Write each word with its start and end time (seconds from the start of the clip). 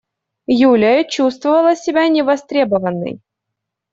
Юлия 0.71 1.03
чувствовала 1.07 1.75
себя 1.75 2.07
невостребованной. 2.07 3.21